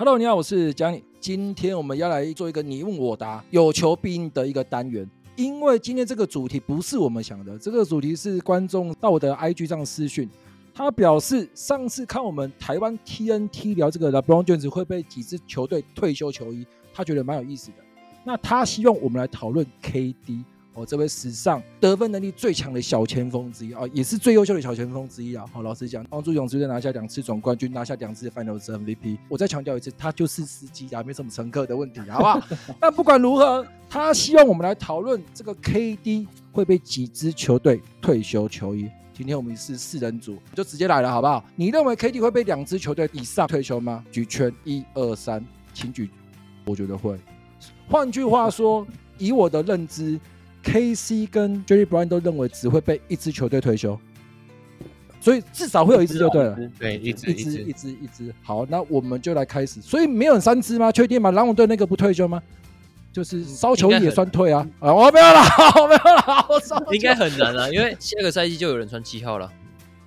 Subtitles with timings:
[0.00, 1.02] Hello，你好，我是 Johnny。
[1.18, 5.04] 今天我们要来做一个你问我答、有求必应的一个单元。
[5.34, 10.30] 因为今天这个主题不是我们想的，这个主题是观众到我的 IG 上私讯，
[10.72, 17.78] 他表示上次看我们台湾 TNT 聊这个 LeBron James 会被几支球队退休球衣，他觉得蛮有意思的。
[18.22, 20.44] 那他希望我们来讨论 KD。
[20.78, 25.44] 哦，这位史上得分能力最强的小前锋之一啊，也是最优秀的小前锋之一啊。
[25.52, 29.18] 好，老实讲，帮助勇士队拿下两次总冠军，拿下两次 final MVP。
[29.28, 32.40] 我再强调一次，他就是司机啊，没什么乘客的问题，好不好？
[32.78, 38.88] 但不管如何，他希望我们来讨论这个 KD 会被几支球队退休球衣。
[39.12, 41.44] 今天我们是四人组，就直接来了，好不好？
[41.56, 44.04] 你认为 KD 会被两支球队以上退休吗？
[44.12, 46.08] 举拳，一二三，请举。
[46.64, 47.18] 我觉得会。
[47.88, 48.86] 换句话说，
[49.18, 50.20] 以我的认知。
[50.64, 53.98] KC 跟 Jerry Bryant 都认为只会被一支球队退休，
[55.20, 56.58] 所以至少会有一支就对了。
[56.78, 58.34] 对，一支一支一支一支。
[58.42, 59.80] 好，那我们就来开始。
[59.80, 60.92] 所以没有三支吗？
[60.92, 61.30] 确定吗？
[61.30, 62.42] 篮网队那个不退休吗？
[63.10, 64.66] 就是烧球也算退啊。
[64.80, 65.40] 啊，我没有了，
[65.80, 66.46] 我没有了。
[66.50, 69.50] 我烧应该很难啊，因为下个赛季就有人穿七号了。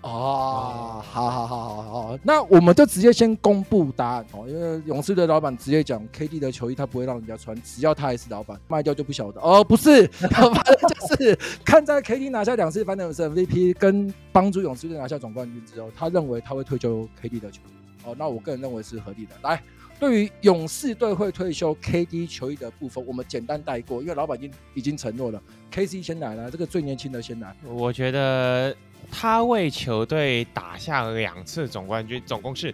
[0.01, 19.35] 哦，好好好好好，那我们就直接先公布答案哦，因为勇士的老板直接讲，KD 的球衣他不会让人家穿，只要他还是老板，卖掉就不晓得哦，不是， 反正就是看在 KD 拿下两次 Finals MVP 跟帮助勇士队拿下总冠军之后，他认为他会退休 KD 的球衣哦，那我个人认为是合理的。
[19.43, 19.61] 来，
[19.99, 25.39] 对于勇士队会退休 KD 球衣的部分，我们简单带过，因为老板已经已经承诺了
[25.71, 28.75] ，KC 先来了，这个最年轻的先来，我觉得。
[29.09, 32.73] 他为球队打下了两次总冠军，总共是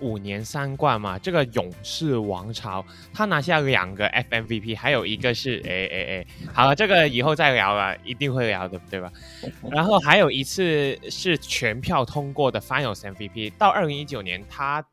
[0.00, 1.18] 五年三冠嘛。
[1.18, 9.12] 这个勇士王朝，他拿下两个 FMVP，还有一个是哎哎哎，好了，这个以后再聊了，一定会聊的，对吧？
[9.70, 14.84] 然后还有一次是全票通过的 Finals MVP，到二零一九年他。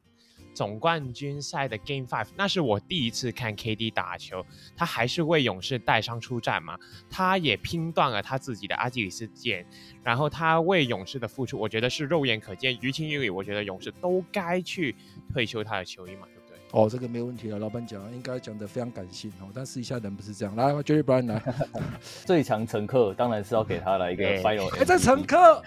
[0.56, 4.44] 总冠军赛的 Game Five，那是我第一次看 KD 打球，
[4.76, 6.80] 他还是为勇士带伤出战嘛，
[7.10, 9.66] 他也拼断了他自己的阿基里斯腱，
[10.02, 14.96] 然后他为勇士的付出，我觉得是肉眼可见，于情于理，我觉得勇士都该去
[15.34, 16.26] 退休他的球衣嘛。
[16.76, 20.54] 哦，这个没有问题了，老板讲应该讲的非常感性哦，但私下人不是这样。
[20.58, 21.42] 来，Jerry Bryant 来，
[22.26, 24.70] 最强乘客当然是要给他来一个 Final。
[24.76, 25.62] 还在乘客，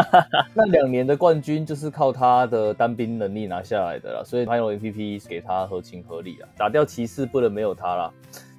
[0.54, 6.48] 那两年的冠军就是靠他的单兵能力拿下来的了，所以 Final MVP 给他合情合理啊。
[6.56, 8.10] 打掉骑士不能没有他啦。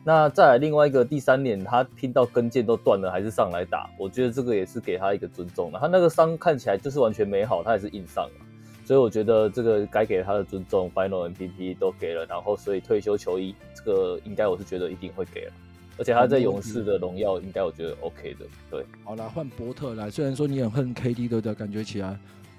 [0.03, 5.79] 那再来另外一个第三年，他拼到跟腱都断了还是上来打，我觉得这个也是给他一个尊重了。
[5.79, 8.44] 他那个伤看起来就是完全没好，他也是硬上了。
[8.85, 15.51] 所以我觉得这个该给他的尊重，Final MVP 都给了，然后所以退休球衣这个应该我是觉得一定会给了，
[15.97, 18.45] 而且他在勇士的荣耀应该我觉得 OK 的。
[18.69, 20.11] 对，好了，换伯特来。
[20.11, 21.55] 虽然说你很恨 KD 对不对？
[21.55, 22.15] 感觉起来，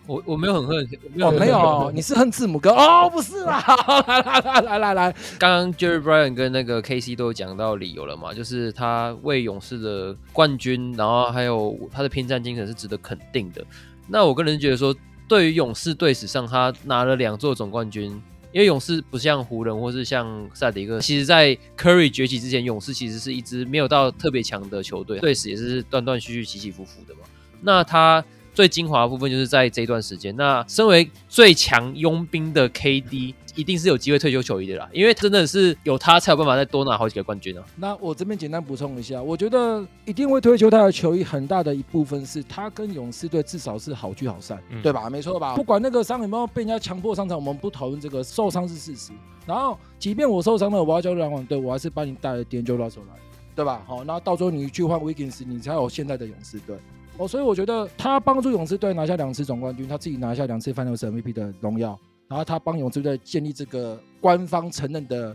[0.08, 3.08] 我我没有很恨，没有，哦、没有，你是恨字母哥哦？
[3.08, 3.62] 不是啦，
[4.08, 13.64] 来来来来来来，刚刚 Jerry Bryant 跟那个 KC 都有讲到理由了嘛，就是他为勇士的冠军，然后还有他的拼战精神是值得肯定的。
[14.08, 14.92] 那我个人觉得说。
[15.28, 18.10] 对于勇士队史上，他拿了两座总冠军，
[18.52, 27.20] 因为勇士不像湖人或是像塞迪克，其实在 Curry 崛起之前，勇士其实是一支没有到特别强的球队，队史也是断断续续、起起伏伏的嘛。
[27.60, 28.24] 那他
[28.56, 30.34] 最精华的部分就是在这一段时间。
[30.34, 33.34] 那身为最强佣兵的 KD。
[33.56, 37.64] 一定是有机会退休球衣的啦，因为真的是有他才有办法再多拿好几个冠军啊。
[37.76, 45.08] 那我这边简单补充一下，我觉得一定会退休他的球衣，很大的一部分是他跟勇士队至少是好聚好散，嗯、对吧？
[45.08, 45.56] 没错吧？
[45.56, 49.12] 不管那个伤有没有被人家强迫上场，我们不讨论这个，受伤是事实。
[49.46, 53.14] 然后，即便我受伤了，我要加入篮网队，我还是把你带了 D'Angelo Russell 来，
[53.54, 53.82] 对吧？
[53.86, 56.76] 好，那到时候你去换 Wiggins，你才有现在的勇士队。
[57.18, 61.98] 哦，所以我觉得他帮助勇士队拿下两次总冠军，他自己拿下两次 Finals MVP 的荣耀。
[62.28, 65.34] 然后他帮勇士队建立这个官方承认的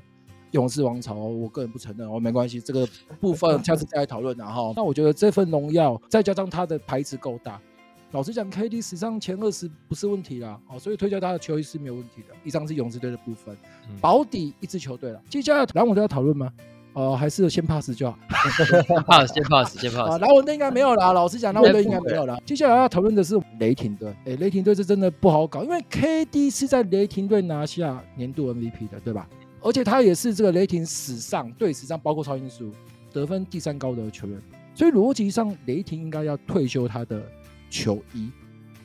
[0.52, 2.88] 勇士王朝，我个人不承认，哦，没关系，这个
[3.20, 4.38] 部分 下次再来讨论。
[4.38, 7.60] 然后，那我觉得这份荣耀再加上他的牌子够大，
[8.12, 12.36] 老实讲，KD 史上前二十不是问题啦，哦，所以推荐他的球衣是没有问题的。
[12.44, 13.56] 以上是勇士队的部分，
[14.02, 15.24] 保底一支球队了。
[15.30, 16.52] 接下来然后我就要讨论吗？
[16.94, 18.18] 哦，还是先 pass 就好。
[18.30, 20.10] pass，先 pass，先 pass。
[20.12, 21.14] 啊，篮网队应该没有啦。
[21.14, 22.38] 老实讲，篮网队应该没有啦。
[22.46, 24.14] 接下来要讨论的是雷霆队。
[24.26, 29.28] 哎，雷霆队是真的不好搞，因为 KD 是在雷霆队拿下年度 MVP 的，对吧？
[29.62, 32.72] 而且他也是这个雷霆史上队史上包括超音速
[33.14, 34.42] 得分第三高的球员，
[34.74, 37.22] 所以逻辑上雷霆应该要退休他的
[37.70, 38.32] 球衣，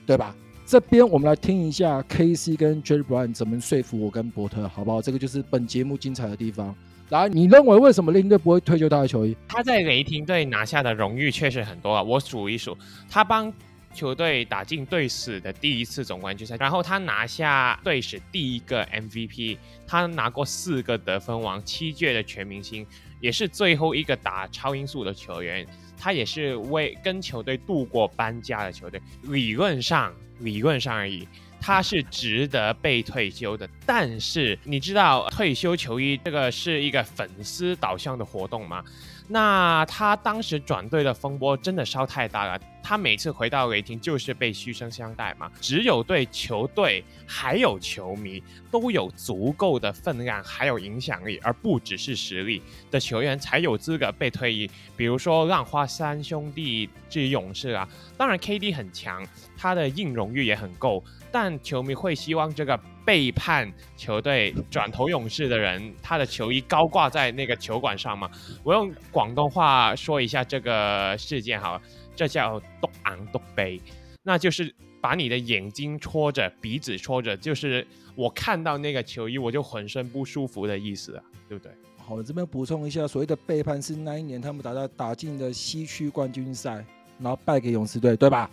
[0.07, 0.37] 对吧？
[0.67, 5.01] 这边我们来听一下 KC 跟 Jerry Bryant 怎么说服我跟伯特，好不好？
[5.01, 6.75] 这个就是本节目精彩的地方。
[7.11, 9.37] 来，你认为为什么雷霆队不会退休他的球衣？
[9.47, 12.77] 他在雷霆队拿下的荣誉确实很多啊，我数一数，
[13.09, 13.53] 他帮
[13.95, 19.57] 球队打进队史的第一次总冠军赛，然后他拿下队史第一个 MVP，
[19.87, 22.85] 他拿过四个得分王，七届的全明星，
[23.21, 25.67] 也是最后一个打超音速的球员。
[25.99, 31.27] 他也是为跟球队度过搬家的球队，理论上，理论上而已。
[31.67, 38.85] 他是值得被退休的，但是你知道退休球衣这个是一个粉丝导向的活动吗？
[39.27, 42.57] 那他当时转队的风波真的烧太大了，
[42.89, 45.51] 他每次回到雷霆就是被嘘声相待嘛。
[45.61, 48.41] 只有对球队还有球迷
[48.71, 54.71] 都有足够的分量还有影响力，而不只是实力的球员才有资格被退役。
[54.97, 61.03] 比如说浪花三兄弟这勇士啊，当然 KD 很强，他的硬荣誉也很够。
[61.33, 68.31] 但球迷会希望这个背叛球队转投勇士的人，他的球衣高挂在那个球馆上吗？
[68.63, 71.83] 我用广东话说一下这个事件好了，
[72.17, 73.81] 这叫“笃昂笃鼻”，
[74.25, 81.71] 那就是把你的眼睛戳着，鼻子戳着，就是我看到那个球衣我就浑身不舒服的意思啊，对不对？
[81.99, 86.85] 好，我这边补充一下，所谓的背叛是那一年他们打到打进的西区冠军赛，
[87.21, 88.51] 然后败给勇士队，对吧？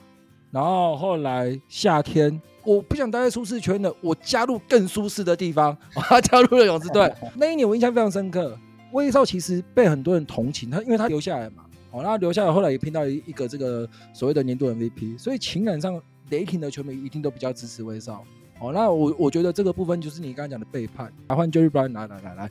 [0.52, 2.40] 然后后来夏天。
[2.66, 5.78] 我不想待在舒适圈了，我加入更舒适的地方。
[5.96, 8.58] 他加入了勇士队， 那一年我印象非常深刻。
[8.94, 16.02] 威少其实被很多人同情，他因为他留下来嘛，哦，那留下来后来也拼到一一个这个所谓的年度 MVP，所以情感上
[16.32, 18.26] 雷霆的球迷一定都比较支持威少。
[18.60, 21.14] 哦，那我我觉得这个部分就是你刚刚讲的背叛。
[21.28, 22.50] 来换 Jerry Bryant 来来来来，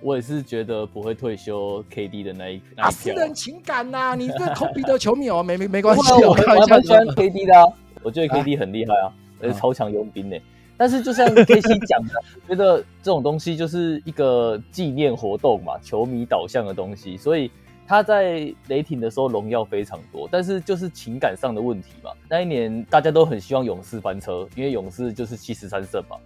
[0.00, 7.66] 我也是觉得不会退休 KD 的那一那一啊，私人情感呐、啊，你这科比的球迷哦，没没没关系，我我还蛮喜欢 KD 的啊，
[8.02, 9.12] 我觉得 KD 很厉害啊。
[9.40, 10.36] 而且超强佣兵呢，
[10.78, 12.14] 但是就像 KC 讲的，
[12.48, 17.50] 觉得这种东西就是一个纪念活动嘛，球迷导向的东西，所以
[17.86, 22.10] 他在雷霆的时候荣耀非常多，但是就是情感上的问题嘛。
[22.28, 26.16] 那一年大家都很希望勇士翻车，因为勇士就是七十三胜嘛。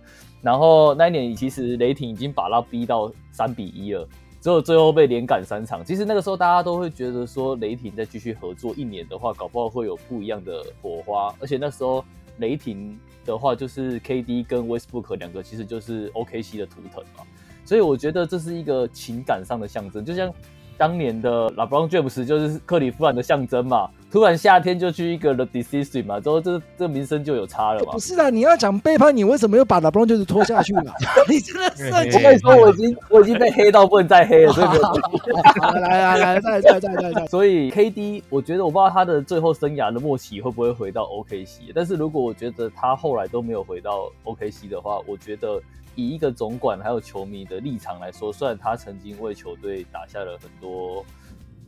[0.42, 4.08] 然后那一年其实雷霆已经把他逼到三比一了，
[4.40, 5.84] 只有最后被连赶三场。
[5.84, 11.34] 其实那个时候大家都会觉得说，雷霆再继续合作一年的话，搞不好会有不一样的火花。
[11.40, 12.04] 而且那时候。
[12.38, 17.22] 雷霆的话，就是 KD 跟 Westbrook 两个，其实就是 OKC 的图腾嘛，
[17.66, 20.32] 所以我觉得这是一个情感上的象征，就像。
[20.80, 27.92] 当年的 LeBron James 就是克里夫兰的象征嘛，突然夏天就去一个 The Decision 嘛，之后这这名声就有差了嘛。
[27.92, 30.92] 不是啊，你要讲背叛，你为什么又把 LeBron James 拖下去了？
[31.28, 31.86] 你真的是，
[32.16, 34.82] 我跟你说，我已经我已经被黑到不能再黑了，所以没有
[35.80, 37.26] 来来来，再再再再再。
[37.26, 45.60] 所以 KD，我觉得我不知道他的最后生涯的末期会不会回到 OKC，但是如果我觉得他后来都没有回到 OKC 的话，我觉得。
[45.96, 51.04] 以一个总管还有球迷的立场来说，虽然他曾经为球队打下了很多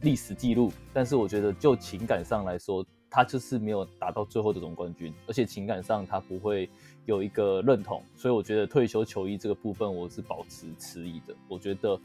[0.02, 6.68] 历史记录，但是我觉得就情感上来说，他就是没有达到最后的总冠军，而且情感上他不会
[7.06, 11.98] 有一个认同，所以我觉得退休球衣这个部分我是保持迟疑的，我觉得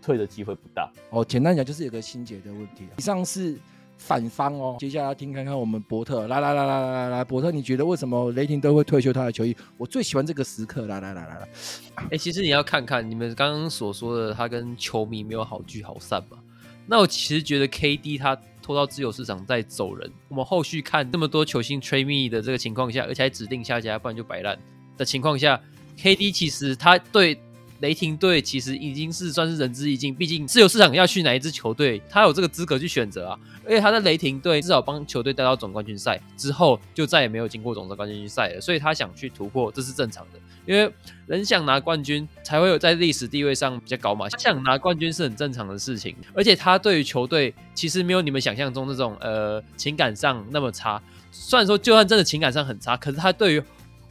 [0.00, 0.90] 退的机会不大。
[1.10, 2.86] 哦，简单讲就是有个心结的问题。
[2.96, 3.58] 以上是。
[3.98, 9.56] 反方哦，接下来要听看看我们伯特，来来来来来来，伯特，你觉得为什么雷霆都会退休他的球衣？
[9.76, 11.48] 我最喜欢这个时刻，来来来来来，
[11.96, 16.38] 哎、欸，其实你要看看你们刚刚所说的，他跟球迷没有好聚好散嘛。
[16.86, 24.58] 那我其实觉得 KD 他拖到自由市场再走人，我们后续看那么多球星 trade me 的这个情况下，而且还指定下家，不然就摆烂
[24.96, 25.60] 的情况下
[25.98, 27.40] ，KD 其实他对。
[27.82, 33.38] 雷霆队其实已经是算是仁至义尽，毕竟自由市场要去哪一支球队，他有这个资格去选择啊。
[33.64, 40.38] 而且他在雷霆队至少帮球队带到总冠军赛之后，就再也没有经过总冠军赛了，所以他想去突破，这是正常的。
[40.64, 40.92] 因为
[41.26, 44.28] 人想拿冠军，才会有在历史地位上比较高嘛。
[44.38, 51.02] 想拿冠军是很正常的事情，而且他对于球队其实没有你们想象中那种呃情感上那么差。
[51.32, 53.62] 虽然说就算真的情感上很差，可是他对于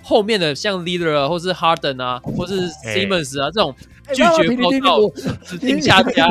[0.03, 3.75] 后面的像 Leader 啊，或是 Harden 啊，或是 Simmons 啊、欸、这种
[4.13, 5.09] 拒绝报告、
[5.45, 6.27] 指定下家，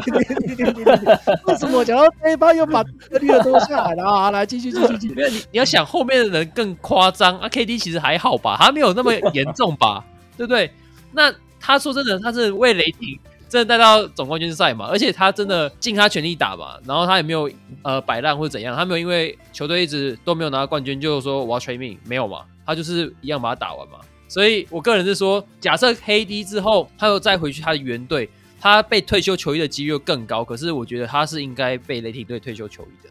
[1.44, 4.30] 为什么我讲到这一趴又把 Leader 拖下来了啊？
[4.30, 10.04] 来继续继续继续，你你要想后面的人更夸张啊，KD 其实还好吧，他没有那么严重吧，
[10.36, 10.70] 对不对？
[11.12, 17.50] 那他说真的，他是为雷霆真的带到总冠军赛嘛，而且他真的尽他全力打嘛，然后他也没有
[17.82, 22.42] 呃摆烂或者怎样，他没有因为球队一直都没有拿到冠军，就是说我要 trade me 没有嘛。
[22.66, 23.98] 他就是一样把它打完嘛，
[24.28, 28.28] 所以我个人是说，假设黑 D 之后他又再回去他的原队，
[28.60, 30.44] 他被退休球衣的几率更高。
[30.44, 33.10] 可是我觉得他是应该被雷霆队退休球衣的。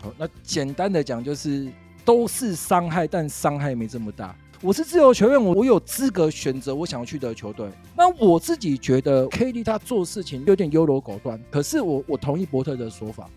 [0.00, 1.68] 好，那简单的讲就是
[2.04, 4.36] 都是伤害，但伤害没这么大。
[4.60, 7.68] 我是自由球员，我我有资格选择我想要去的球队。
[7.96, 13.28] 那我自己觉得 KD 他做事情有点优柔寡断，可是我我同意伯特的说法，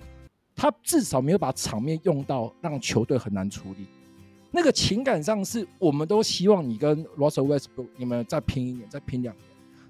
[0.55, 3.87] 他至少没有把场面用到让球队很难处理。
[4.51, 9.43] 那个情感上是我们都希望你跟 Russell Westbrook 你们再拼一年，再拼两年，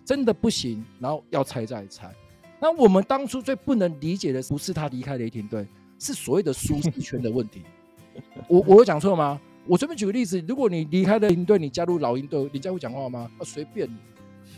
[0.04, 2.12] 真的不行，然后要拆再拆。
[2.60, 5.68] 那我们当初最不能理解的不是他离开雷霆队，
[6.00, 7.62] 是所谓的舒适圈的问题。
[8.50, 9.40] 我我有讲错吗？
[9.68, 13.30] 我随便举个例子，如果你离开雷霆队，你加入老鹰队，人家会讲话吗？
[13.38, 13.88] 啊，随便。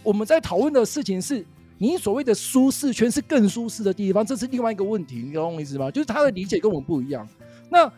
[0.02, 1.46] 我们在讨论的事情是
[1.78, 5.92] 你所谓的舒适圈是更舒适的地方，这是另外一个问题，你懂我意思吗？
[5.92, 7.28] 就是他的理解跟我们不一样。
[7.70, 7.92] 那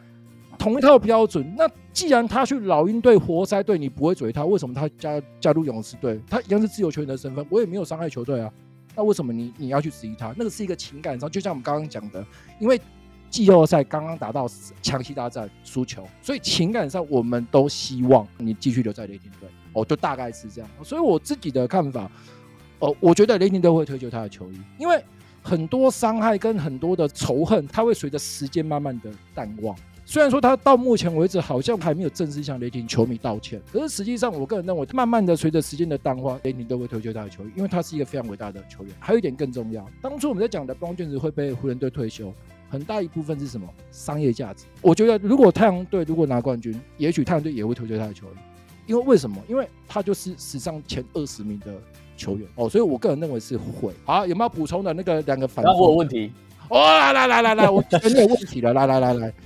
[0.61, 6.21] 同一套标准，那既然他去老鹰队、活塞队，你不会追他，为什么他加加入勇士队？
[6.29, 8.53] 他一样是自由球员的身份，我也没有伤害球队啊。
[8.95, 10.31] 那为什么你你要去质疑他？
[10.37, 12.23] 那个是一个情感上，就像我们刚刚讲的，
[12.59, 12.79] 因为
[13.27, 14.47] 季后赛刚刚打到
[14.83, 19.49] 强期大战输球，所以情感上我们都希望你继续留在雷霆队。
[19.73, 20.69] 哦，就大概是这样。
[20.83, 22.07] 所以我自己的看法，
[22.77, 25.03] 哦，我觉得雷霆队会推就他的球衣，因为
[25.41, 29.75] 很多伤害跟很多的仇恨，它会随着时间慢慢的淡忘。
[30.11, 38.93] 虽然说他到目前为止好像还没有正式向雷霆球迷道歉，可是实际上我个人认为，慢慢的随着时间的淡化，雷霆都会退休他的球员，因为他是一个非常伟大的球员。
[38.99, 42.33] 还有一点更重要，当初我们在讲的 LeBron James 会被湖人队退休，
[42.69, 43.65] 很大一部分是什么？
[43.89, 44.65] 商业价值。
[44.81, 48.35] 我觉得如果太阳队如果拿冠军，也许太阳队也会推就他的球员，
[48.87, 49.41] 因为为什么？
[49.47, 51.67] 因为他就是史上前二十名的
[52.17, 53.93] 球员哦，所以我个人认为是会。
[54.03, 55.63] 好，有没有补充的那个两个反？
[55.63, 56.33] 那我有问题。
[56.67, 59.33] 哦，来来来来来，我觉得你有问题了，来来来来。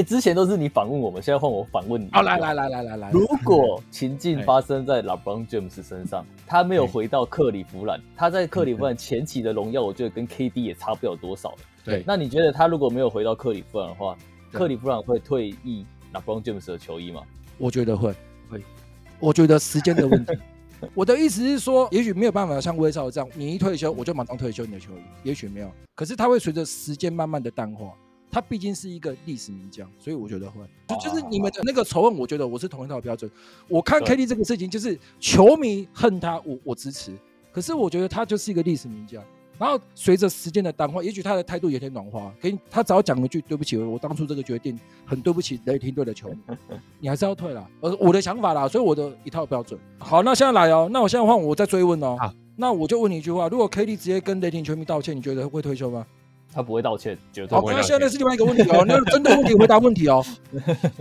[0.00, 2.08] 哎，之前都是你访问我们，现在换我反问你。
[2.10, 11.54] 好，来来来来来来，如果情境发生在 LeBron James 身上， 他没有回到克里夫兰，他在克里夫兰前期的荣耀，我觉得跟 KD 也差不了多少。
[11.84, 14.16] 对，那你觉得他如果没有回到克里夫兰的话，
[14.50, 17.20] 克里夫兰会退役 LeBron James 的球衣吗？
[17.58, 18.14] 我觉得会，
[18.48, 18.62] 会。
[19.18, 20.32] 我觉得时间的问题。
[20.94, 25.70] 我的意思是说，也许没有办法像威少这样，你一退休我就马上退休你的球衣，也许没有。
[25.94, 27.92] 可是他会随着时间慢慢的淡化。
[28.30, 33.30] 他毕竟是一个历史名将，所以我觉得会，就就是你们的那个仇恨，我觉得我是同一套标准。
[33.68, 37.12] 我看 KD 这个事情，就是球迷恨他，我我支持。
[37.52, 39.22] 可是我觉得他就是一个历史名将。
[39.58, 42.32] 然后随着时间的淡化，也许他的态度有点软化。
[42.40, 46.38] 给你他只要讲一句对不起，我当初这个决定很对不起雷霆队的球迷，
[46.98, 47.68] 你还是要退了。
[47.80, 49.78] 呃，我的想法啦，所以我的一套标准。
[49.98, 52.16] 好，那现在来哦，那我现在换我再追问哦。
[52.18, 56.06] 好，那我就问你一句话：如果 KD 直接跟雷霆球迷道歉，你觉得会退休吗？
[56.52, 57.80] 他不会道歉，绝对不会道歉。
[57.80, 60.24] 那现在是另外一个问题哦， 那针对问题回答问题哦。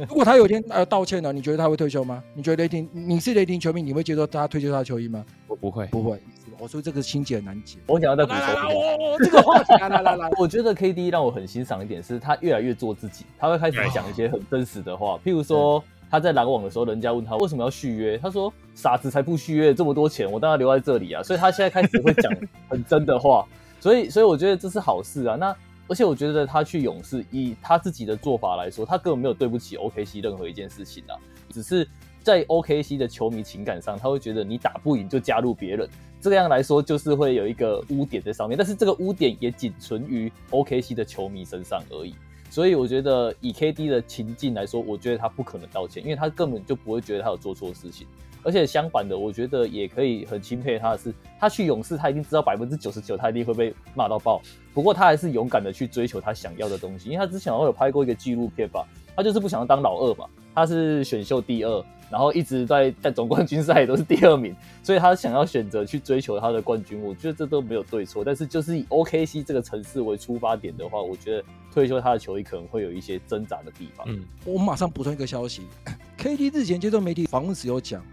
[0.07, 2.23] 如果他有一天呃道歉了，你觉得他会退休吗？
[2.33, 5.25] 你觉得雷霆，你是雷霆球迷，你会接受他退休他的球衣吗？
[5.47, 6.21] 我不会，不会。
[6.61, 7.77] 我说这个心结很难解。
[7.87, 21.23] 我想要再补充一点，这个话题来来来来， 我觉得 KD 让我很欣赏一点是，他越来越做自己，他会开始讲一些很真实的话，譬如说他在篮网的时候，人家问他为什么要续约，他说傻子才不续约，这么多钱我当然留在这里啊。
[21.23, 22.29] 所以他现在开始会讲
[22.67, 23.47] 很真的话，
[23.79, 25.35] 所以所以我觉得这是好事啊。
[25.35, 25.55] 那
[25.87, 31.15] 而且我觉得他去勇士，以他自己的做法来说，他根本没有对不起 OKC 任何一件事情啊。
[31.49, 31.87] 只是
[32.21, 35.89] 在 OKC 的球迷情感上，他会觉得你打不赢就加入别人，
[36.21, 38.55] 这样来说就是会有一个污点在上面。
[38.55, 42.13] 但是这个污点也仅存于 OKC 的球迷身上而已。
[42.51, 48.05] 所以我觉得以 KD 的情境来说，我觉得他不可能道歉，因为他根本就不会觉得他有做错事情。
[48.43, 54.41] 而且相反的，我觉得也可以很钦佩他的是，他去勇士，他一定知道百分之九十九他一定会被骂到爆。
[54.73, 60.25] 不过他还是勇敢的去追求他想要的东西，因为他之前好像有拍过一个纪录片吧，他就是不想要当老二嘛。
[60.55, 64.53] 他是选秀第二，然后一直在在总冠军赛都是第二名，
[64.83, 67.01] 所以他想要选择去追求他的冠军。
[67.01, 74.05] 我觉得这都没有对错，但是就是以 OKC 这个城市为出发点的话，我觉得退休他的球衣可能会有一些挣扎的地方。
[74.09, 75.61] 嗯，我马上补充一个消息，
[76.17, 78.03] KD 日前接受媒体访问时有讲。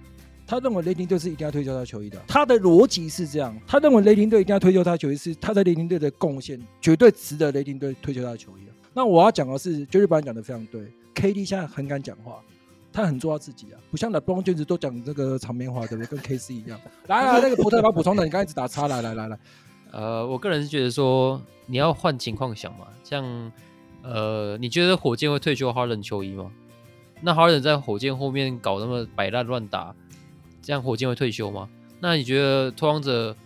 [0.47, 2.23] 他认为雷霆队是一定要退休他球衣的。
[2.29, 8.63] 他的逻辑是这样：他认为雷霆队一定要退休他球衣，是他在雷霆队的贡献绝对值得雷霆队退休他的球衣。
[8.95, 10.91] 那我要讲的是，Jerry 班讲的非常对。
[11.15, 12.41] KD 现在很敢讲话，
[12.91, 16.07] 他很做他自己啊，不像 LeBron James 都讲这个场面话，对不对？
[16.07, 16.81] 跟 KC 一样。
[17.09, 19.39] 来来，那个葡萄把补充的，你刚才一直打叉，来来来来。
[19.93, 23.53] 呃，我个人是觉得说，你要换情况想嘛，像
[24.03, 26.51] 呃，你觉得火箭会退休哈登球衣吗？
[27.21, 29.95] 那哈登在火箭后面搞那么摆烂乱打。
[30.67, 31.69] 这样火箭会退休吗？
[32.01, 33.37] 那你觉得拓荒者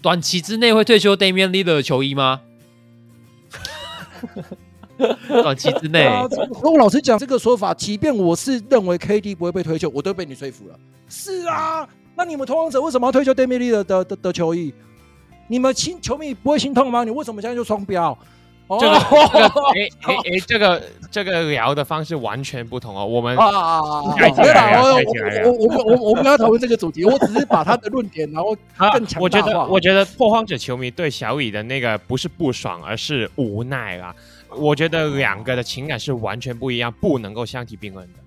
[0.00, 2.40] 短期之内会退休 Damian Lillard 的球衣吗？
[5.28, 6.08] 短期之内，
[6.62, 10.80] 如果老实讲这个说法，即便我是认为 KD 不会被退休，我都被你说服了。
[11.06, 14.72] 是啊，那你们拓荒者为什么要退休 Damian Lillard 的的的球衣？
[15.48, 17.04] 你们心球迷不会心痛吗？
[17.04, 18.16] 你为什么现在就双标？
[18.80, 23.04] 这个，哎哎哎，这个这个聊的方式完全不同哦。
[23.04, 23.92] 我们啊啊啊！
[25.44, 28.56] 我我我我不要讨论这个主题，我只是把他的论点，然后
[28.92, 29.24] 更强化。
[29.24, 34.14] 我觉得我觉得拓荒者球迷对小宇的那个不是不爽，而是无奈啦。
[34.56, 38.18] 我觉得两个的情感是完全不一样，不能够相提并论的。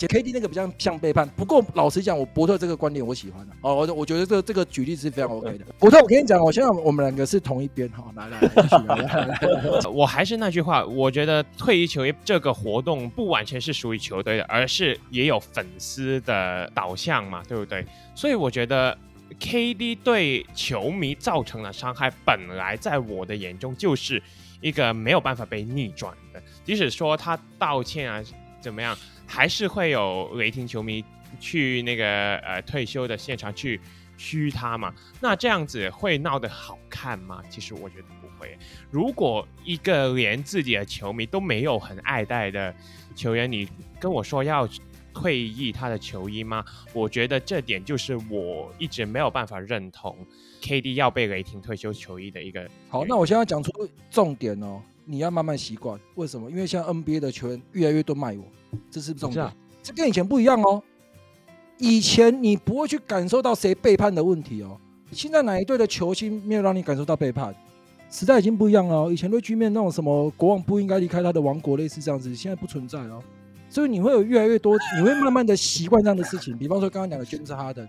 [0.00, 1.28] 好，KD 那个比较像背叛。
[1.36, 3.52] 不过老实讲，我伯特这个观点我喜欢的。
[3.62, 5.64] 哦，我我觉得这个这个举例是非常 OK 的。
[5.78, 8.04] 伯特，我跟你讲，我现在我们两个是同一边哈。
[8.14, 17.84] 来来来，我还是那句话，我觉得退役球衣这个活动不完全是属于球队的，而是也有粉丝的导向嘛，对不对？
[18.14, 18.96] 所以我觉得
[19.40, 24.22] KD 对球迷造成的伤害，本来在我的眼中就是
[24.60, 26.42] 一个没有办法被逆转的。
[26.64, 28.22] 即使说他道歉啊，
[28.60, 28.96] 怎么样？
[29.26, 31.04] 还是会有雷霆球迷
[31.40, 33.80] 去那个呃退休的现场去
[34.16, 34.94] 嘘他嘛？
[35.20, 37.42] 那这样子会闹得好看吗？
[37.50, 38.56] 其实我觉得不会。
[38.90, 42.74] 如果一个连自己的球迷都没有很爱戴的
[43.14, 43.68] 球员，你
[44.00, 44.66] 跟我说要
[45.12, 46.64] 退役他的球衣吗？
[46.94, 50.16] 我觉得这点就是我一直没有办法认同
[50.62, 52.66] KD 要被雷霆退休球衣的一个。
[52.88, 53.70] 好，那我现在讲出
[54.10, 55.98] 重点哦，你要慢慢习惯。
[56.14, 56.50] 为什么？
[56.50, 58.44] 因为现在 NBA 的球员越来越多卖我。
[58.90, 60.82] 这是重点，啊、这跟以前不一样哦。
[61.78, 64.80] 以前你不会去感受到谁背叛的问题哦。
[65.12, 67.54] 现在哪一队的球星没有让你感受到背叛？
[68.10, 69.12] 时代已经不一样了哦。
[69.12, 73.22] 以前对局面那种什么国王不应该离开他的王国，类似这样子，现在不存在哦。
[73.68, 76.56] 所以你会有越来越多，你会慢慢的习惯这样的事情。
[76.56, 77.88] 比方说刚刚讲的 James Harden、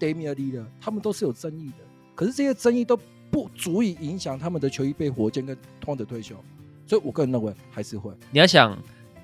[0.00, 1.84] Damian Lillard，他们都是有争议的。
[2.16, 2.98] 可是这些争议都
[3.30, 6.34] 不足以影响他们的球衣被火箭跟拓荒者退休。
[6.86, 8.10] 所以我个人认为还是会。
[8.32, 8.76] 你要想。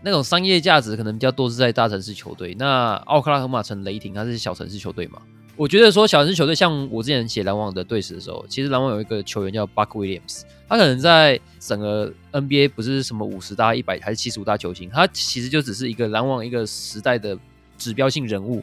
[0.04, 5.18] 那种商业价值可能比较多是在大城市球队，那奥克拉荷马城雷霆它是小城市球队嘛？
[5.56, 17.38] 我觉得说小城市球队，像我之前写篮网的队史的时候，其实篮网有一个球员叫 Buck Williams，他可能在整个 NBA 不是什么五十大、一百还是七十五大球星，他其实就只是一个篮网一个时代的
[17.78, 18.62] 指标性人物。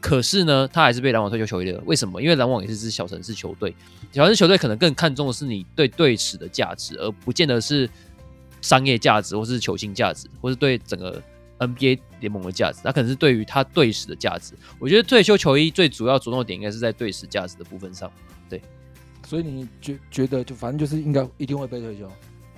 [0.00, 1.78] 可是呢，他还是被篮网退休球衣的。
[1.84, 2.22] 为什么？
[2.22, 3.72] 因为篮网也是支小城市球队，
[4.10, 7.88] 小城市球队可能更看重的是你对队史的价值，而不见得是。
[8.60, 11.20] 商业价值，或是球星价值，或是对整个
[11.58, 14.54] NBA 联盟的价值，那可能是对于他队史的价值。
[14.78, 18.10] 我觉得退休球衣最主要着重的点应该是在队史价值的部分上。
[18.48, 18.60] 对，
[19.26, 22.10] 所以你觉觉得就反正就是应该一定会被退休。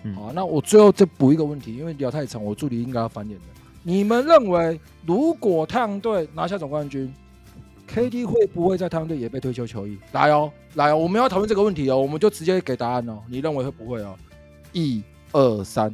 [0.05, 3.47] 嗯，好，那我最后再补一个问题，因为聊太长，我助理应该要翻脸的。
[3.85, 7.12] 你们认为，如果太阳队拿下总冠军
[7.88, 9.99] ，KD 会不会在太阳队也被退休球衣？
[10.12, 13.21] 来哦，来哦，我们要讨论这个问题哦，我们就直接给答案哦。
[13.29, 14.17] 你认为会不会哦？
[14.73, 15.03] 一。
[15.33, 15.92] 二三，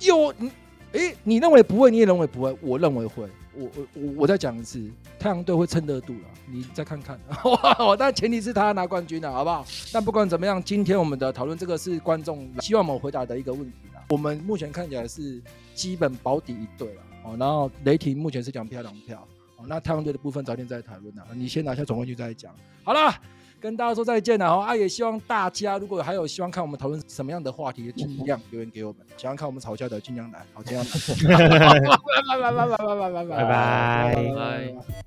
[0.00, 0.50] 有你，
[0.92, 3.28] 哎，你认为不会，你也认为不会，我认为会。
[3.52, 7.18] 我我我再讲一次，太阳队会蹭热度了，你再看看。
[7.98, 9.66] 但前提是他要拿冠军的，好不好？
[9.92, 14.02] 但不管怎么样，今天我们的讨论这个是观众希望我们回答的一个问题啦。
[14.08, 15.42] 我们目前看起来是
[15.74, 22.54] 基本保底一队了，哦，然后雷霆目前是两票两票，哦，那太阳队的部分早点再讨论了，你先拿下总冠军再讲。
[22.84, 23.12] 好了。
[23.60, 24.66] 跟大家说再见了哈！
[24.66, 29.00] 啊，也希望大家如果还有希望看我们讨论什么样的话题，尽量 留言给我们。
[29.16, 30.40] 想要看我们吵架的，尽量来。
[30.54, 30.84] 好，这样。
[31.28, 34.99] 拜拜拜拜拜拜拜拜拜拜拜拜。